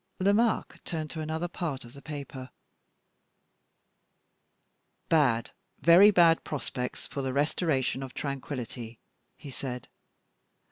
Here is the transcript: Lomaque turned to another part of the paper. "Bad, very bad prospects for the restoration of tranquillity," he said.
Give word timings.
Lomaque 0.19 0.79
turned 0.83 1.11
to 1.11 1.21
another 1.21 1.47
part 1.47 1.85
of 1.85 1.93
the 1.93 2.01
paper. 2.01 2.49
"Bad, 5.09 5.51
very 5.79 6.09
bad 6.09 6.43
prospects 6.43 7.05
for 7.05 7.21
the 7.21 7.33
restoration 7.33 8.01
of 8.01 8.15
tranquillity," 8.15 8.97
he 9.37 9.51
said. 9.51 9.89